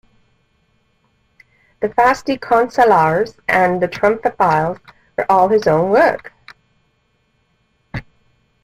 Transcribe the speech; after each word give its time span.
The 1.79 1.89
"Fasti 1.89 2.35
Consulares" 2.39 3.35
and 3.47 3.79
"Triumphales" 3.83 4.79
were 5.15 5.31
all 5.31 5.47
his 5.49 5.67
own 5.67 5.91
work. 5.91 6.33